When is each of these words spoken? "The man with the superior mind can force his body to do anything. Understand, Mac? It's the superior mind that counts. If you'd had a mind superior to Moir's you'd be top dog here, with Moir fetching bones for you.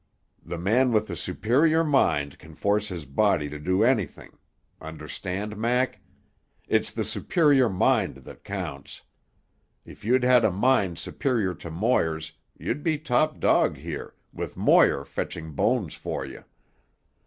"The 0.43 0.57
man 0.57 0.91
with 0.91 1.05
the 1.05 1.15
superior 1.15 1.83
mind 1.83 2.39
can 2.39 2.55
force 2.55 2.87
his 2.89 3.05
body 3.05 3.49
to 3.49 3.59
do 3.59 3.83
anything. 3.83 4.35
Understand, 4.81 5.55
Mac? 5.55 5.99
It's 6.67 6.91
the 6.91 7.03
superior 7.03 7.69
mind 7.69 8.15
that 8.25 8.43
counts. 8.43 9.03
If 9.85 10.03
you'd 10.03 10.23
had 10.23 10.43
a 10.43 10.49
mind 10.49 10.97
superior 10.97 11.53
to 11.53 11.69
Moir's 11.69 12.31
you'd 12.57 12.81
be 12.81 12.97
top 12.97 13.39
dog 13.39 13.77
here, 13.77 14.15
with 14.33 14.57
Moir 14.57 15.05
fetching 15.05 15.51
bones 15.51 15.93
for 15.93 16.25
you. 16.25 16.45